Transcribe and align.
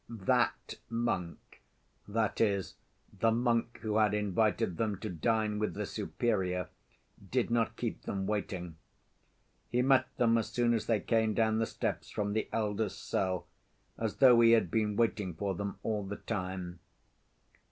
"That 0.09 0.79
monk," 0.89 1.61
that 2.07 2.41
is, 2.41 2.73
the 3.19 3.29
monk 3.31 3.77
who 3.83 3.97
had 3.97 4.15
invited 4.15 4.77
them 4.77 4.97
to 4.97 5.11
dine 5.11 5.59
with 5.59 5.75
the 5.75 5.85
Superior, 5.85 6.69
did 7.29 7.51
not 7.51 7.77
keep 7.77 8.01
them 8.01 8.25
waiting. 8.25 8.77
He 9.69 9.83
met 9.83 10.07
them 10.17 10.39
as 10.39 10.49
soon 10.49 10.73
as 10.73 10.87
they 10.87 10.99
came 11.01 11.35
down 11.35 11.59
the 11.59 11.67
steps 11.67 12.09
from 12.09 12.33
the 12.33 12.49
elder's 12.51 12.95
cell, 12.97 13.45
as 13.95 14.15
though 14.15 14.41
he 14.41 14.53
had 14.53 14.71
been 14.71 14.95
waiting 14.95 15.35
for 15.35 15.53
them 15.53 15.77
all 15.83 16.03
the 16.03 16.15
time. 16.15 16.79